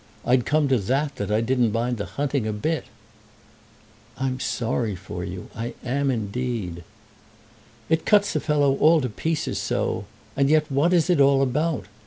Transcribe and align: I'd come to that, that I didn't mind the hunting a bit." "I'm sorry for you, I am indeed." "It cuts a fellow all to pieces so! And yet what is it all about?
I'd 0.25 0.47
come 0.47 0.67
to 0.69 0.79
that, 0.79 1.17
that 1.17 1.29
I 1.29 1.41
didn't 1.41 1.71
mind 1.71 1.97
the 1.97 2.05
hunting 2.07 2.47
a 2.47 2.51
bit." 2.53 2.85
"I'm 4.17 4.39
sorry 4.39 4.95
for 4.95 5.23
you, 5.23 5.49
I 5.55 5.75
am 5.85 6.09
indeed." 6.09 6.83
"It 7.87 8.03
cuts 8.03 8.35
a 8.35 8.39
fellow 8.39 8.75
all 8.77 8.99
to 9.01 9.09
pieces 9.09 9.59
so! 9.59 10.05
And 10.35 10.49
yet 10.49 10.71
what 10.71 10.91
is 10.91 11.11
it 11.11 11.21
all 11.21 11.43
about? 11.43 11.85